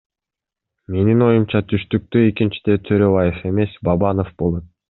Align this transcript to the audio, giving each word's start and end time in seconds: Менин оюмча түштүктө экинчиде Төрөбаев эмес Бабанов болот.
Менин 0.95 1.21
оюмча 1.25 1.61
түштүктө 1.73 2.25
экинчиде 2.31 2.81
Төрөбаев 2.91 3.47
эмес 3.55 3.81
Бабанов 3.91 4.37
болот. 4.43 4.71